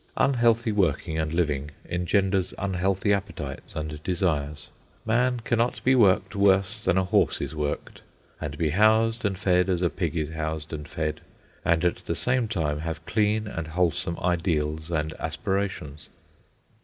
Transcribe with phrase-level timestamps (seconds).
[0.17, 4.71] Unhealthy working and living engenders unhealthy appetites and desires.
[5.05, 8.01] Man cannot be worked worse than a horse is worked,
[8.39, 11.21] and be housed and fed as a pig is housed and fed,
[11.63, 16.09] and at the same time have clean and wholesome ideals and aspirations.